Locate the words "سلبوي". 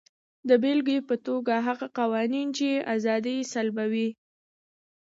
3.53-4.09